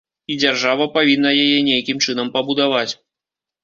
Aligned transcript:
І 0.35 0.37
дзяржава 0.43 0.87
павінна 0.95 1.35
яе 1.43 1.59
нейкім 1.71 2.05
чынам 2.09 2.35
пабудаваць. 2.39 2.91